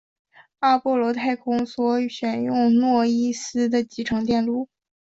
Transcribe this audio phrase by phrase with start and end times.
[0.61, 4.67] 阿波罗太空梭选用诺伊斯的集成电路。